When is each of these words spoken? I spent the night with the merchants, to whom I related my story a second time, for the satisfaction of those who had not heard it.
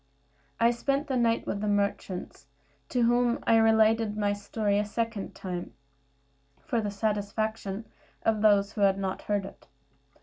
I 0.59 0.71
spent 0.71 1.05
the 1.05 1.15
night 1.15 1.45
with 1.45 1.61
the 1.61 1.67
merchants, 1.67 2.47
to 2.89 3.03
whom 3.03 3.37
I 3.45 3.57
related 3.57 4.17
my 4.17 4.33
story 4.33 4.79
a 4.79 4.83
second 4.83 5.35
time, 5.35 5.75
for 6.59 6.81
the 6.81 6.89
satisfaction 6.89 7.85
of 8.23 8.41
those 8.41 8.71
who 8.71 8.81
had 8.81 8.97
not 8.97 9.21
heard 9.21 9.45
it. 9.45 9.67